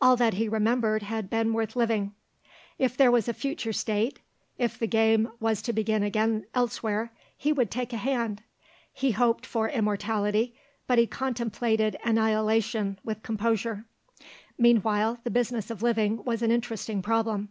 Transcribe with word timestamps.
All 0.00 0.16
that 0.16 0.32
he 0.32 0.48
remembered 0.48 1.02
had 1.02 1.28
been 1.28 1.52
worth 1.52 1.76
living. 1.76 2.14
If 2.78 2.96
there 2.96 3.10
was 3.10 3.28
a 3.28 3.34
future 3.34 3.74
state, 3.74 4.18
if 4.56 4.78
the 4.78 4.86
game 4.86 5.30
was 5.40 5.60
to 5.60 5.74
begin 5.74 6.02
again 6.02 6.46
elsewhere, 6.54 7.12
he 7.36 7.52
would 7.52 7.70
take 7.70 7.92
a 7.92 7.98
hand. 7.98 8.42
He 8.94 9.10
hoped 9.10 9.44
for 9.44 9.68
immortality, 9.68 10.54
but 10.86 10.96
he 10.98 11.06
contemplated 11.06 11.98
annihilation 12.02 12.98
with 13.04 13.22
composure. 13.22 13.84
Meanwhile 14.56 15.18
the 15.24 15.30
business 15.30 15.70
of 15.70 15.82
living 15.82 16.24
was 16.24 16.40
an 16.40 16.50
interesting 16.50 17.02
problem. 17.02 17.50